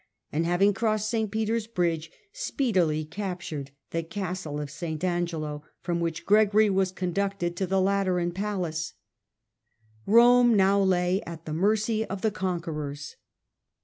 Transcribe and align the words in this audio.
and, 0.31 0.47
having 0.47 0.73
crossed 0.73 1.11
St. 1.11 1.29
Peter's 1.29 1.67
bridge, 1.67 2.09
speedily 2.33 3.05
captured 3.05 3.69
the 3.91 4.01
castle 4.01 4.59
of 4.59 4.71
St. 4.71 5.03
Angelo, 5.03 5.61
from 5.79 5.99
which 5.99 6.25
Gregory 6.25 6.71
was 6.71 6.91
conducted 6.91 7.55
to 7.55 7.67
the 7.67 7.79
Lateran 7.79 8.31
palace, 8.31 8.93
Rome 10.07 10.55
now 10.57 10.81
lay 10.81 11.21
at 11.27 11.45
the 11.45 11.53
mercy 11.53 12.03
of 12.03 12.21
the 12.23 12.31
conquerors. 12.31 13.15